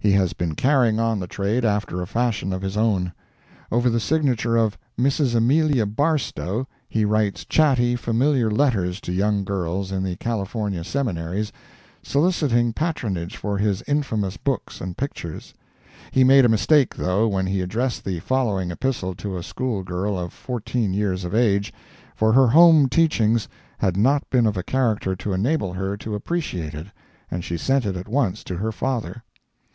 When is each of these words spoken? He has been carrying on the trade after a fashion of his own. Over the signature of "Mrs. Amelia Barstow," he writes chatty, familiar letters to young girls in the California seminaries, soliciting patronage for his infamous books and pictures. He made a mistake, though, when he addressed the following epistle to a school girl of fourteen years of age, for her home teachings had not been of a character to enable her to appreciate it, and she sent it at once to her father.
He 0.00 0.12
has 0.12 0.32
been 0.34 0.54
carrying 0.54 1.00
on 1.00 1.18
the 1.18 1.26
trade 1.26 1.64
after 1.64 2.00
a 2.00 2.06
fashion 2.06 2.52
of 2.52 2.62
his 2.62 2.76
own. 2.76 3.12
Over 3.72 3.90
the 3.90 4.00
signature 4.00 4.56
of 4.56 4.78
"Mrs. 4.98 5.34
Amelia 5.34 5.84
Barstow," 5.84 6.66
he 6.88 7.04
writes 7.04 7.44
chatty, 7.44 7.94
familiar 7.96 8.48
letters 8.50 9.00
to 9.02 9.12
young 9.12 9.42
girls 9.44 9.90
in 9.92 10.04
the 10.04 10.16
California 10.16 10.84
seminaries, 10.84 11.52
soliciting 12.04 12.72
patronage 12.72 13.36
for 13.36 13.58
his 13.58 13.82
infamous 13.88 14.36
books 14.38 14.80
and 14.80 14.96
pictures. 14.96 15.52
He 16.12 16.24
made 16.24 16.44
a 16.44 16.48
mistake, 16.48 16.94
though, 16.94 17.26
when 17.26 17.46
he 17.46 17.60
addressed 17.60 18.04
the 18.04 18.20
following 18.20 18.70
epistle 18.70 19.12
to 19.16 19.36
a 19.36 19.42
school 19.42 19.82
girl 19.82 20.16
of 20.16 20.32
fourteen 20.32 20.94
years 20.94 21.24
of 21.24 21.34
age, 21.34 21.72
for 22.14 22.32
her 22.32 22.46
home 22.46 22.88
teachings 22.88 23.48
had 23.78 23.96
not 23.96 24.30
been 24.30 24.46
of 24.46 24.56
a 24.56 24.62
character 24.62 25.16
to 25.16 25.32
enable 25.34 25.72
her 25.72 25.96
to 25.98 26.14
appreciate 26.14 26.74
it, 26.74 26.86
and 27.30 27.44
she 27.44 27.58
sent 27.58 27.84
it 27.84 27.96
at 27.96 28.08
once 28.08 28.42
to 28.44 28.56
her 28.56 28.72
father. 28.72 29.22